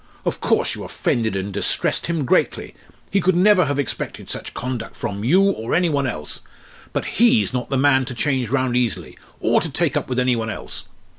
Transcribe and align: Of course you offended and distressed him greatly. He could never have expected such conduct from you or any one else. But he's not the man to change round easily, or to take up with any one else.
Of 0.25 0.39
course 0.41 0.73
you 0.73 0.83
offended 0.83 1.35
and 1.35 1.53
distressed 1.53 2.07
him 2.07 2.25
greatly. 2.25 2.73
He 3.11 3.21
could 3.21 3.35
never 3.35 3.65
have 3.65 3.77
expected 3.77 4.31
such 4.31 4.55
conduct 4.55 4.95
from 4.95 5.23
you 5.23 5.41
or 5.43 5.75
any 5.75 5.89
one 5.89 6.07
else. 6.07 6.41
But 6.91 7.05
he's 7.05 7.53
not 7.53 7.69
the 7.69 7.77
man 7.77 8.05
to 8.05 8.15
change 8.15 8.49
round 8.49 8.75
easily, 8.75 9.15
or 9.39 9.61
to 9.61 9.69
take 9.69 9.95
up 9.95 10.09
with 10.09 10.17
any 10.17 10.35
one 10.35 10.49
else. 10.49 10.85